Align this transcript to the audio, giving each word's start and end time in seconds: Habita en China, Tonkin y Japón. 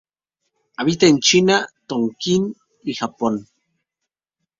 Habita 0.77 1.05
en 1.05 1.19
China, 1.19 1.67
Tonkin 1.85 2.55
y 2.81 2.95
Japón. 2.95 3.47